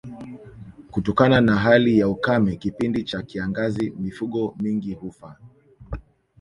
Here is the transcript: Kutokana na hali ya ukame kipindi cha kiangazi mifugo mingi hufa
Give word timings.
Kutokana 0.91 1.41
na 1.41 1.55
hali 1.55 1.99
ya 1.99 2.07
ukame 2.09 2.55
kipindi 2.55 3.03
cha 3.03 3.21
kiangazi 3.21 3.89
mifugo 3.91 4.55
mingi 4.59 4.93
hufa 4.93 5.37